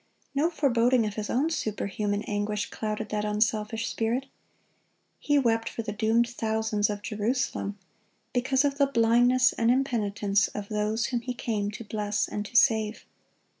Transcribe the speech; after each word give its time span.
No 0.33 0.49
foreboding 0.49 1.05
of 1.05 1.13
His 1.13 1.29
own 1.29 1.51
superhuman 1.51 2.23
anguish 2.23 2.71
clouded 2.71 3.09
that 3.09 3.23
unselfish 3.23 3.85
spirit. 3.87 4.25
He 5.19 5.37
wept 5.37 5.69
for 5.69 5.83
the 5.83 5.91
doomed 5.93 6.27
thousands 6.27 6.89
of 6.89 7.03
Jerusalem—because 7.03 8.65
of 8.65 8.79
the 8.79 8.87
blindness 8.87 9.53
and 9.53 9.69
impenitence 9.69 10.47
of 10.47 10.69
those 10.69 11.05
whom 11.05 11.21
He 11.21 11.35
came 11.35 11.69
to 11.69 11.83
bless 11.83 12.27
and 12.27 12.43
to 12.47 12.55
save. 12.55 13.05